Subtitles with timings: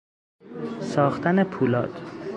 [0.81, 2.01] ساختن پولاد